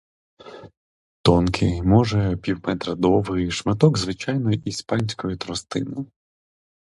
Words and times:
Тонкий, 1.21 1.81
може, 1.81 2.17
на 2.17 2.37
півметра 2.37 2.95
довгий, 2.95 3.51
шматок 3.51 3.97
звичайної 3.97 4.57
іспанської 4.65 5.37
тростини. 5.37 6.05